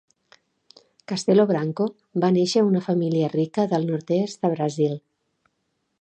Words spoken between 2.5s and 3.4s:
a una família